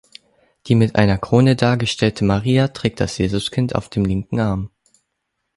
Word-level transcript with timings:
Die 0.65 0.73
mit 0.73 0.95
einer 0.95 1.19
Krone 1.19 1.55
dargestellte 1.55 2.25
Maria 2.25 2.69
trägt 2.69 2.99
das 3.01 3.19
Jesuskind 3.19 3.75
auf 3.75 3.87
dem 3.87 4.03
linken 4.03 4.39
Arm. 4.39 4.71